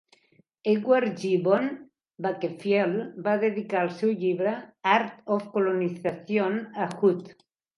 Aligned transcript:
Edward 0.71 1.11
Gibbon 1.23 1.67
Wakefield 2.27 3.21
va 3.27 3.35
dedicar 3.45 3.85
el 3.89 3.93
seu 4.01 4.15
llibre 4.25 4.55
"Art 4.97 5.15
of 5.37 5.47
Colonization" 5.59 6.59
a 6.87 6.93
Hutt. 6.97 7.33